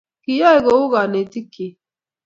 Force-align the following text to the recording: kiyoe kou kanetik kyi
kiyoe 0.23 0.59
kou 0.67 0.85
kanetik 0.93 1.45
kyi 1.53 1.67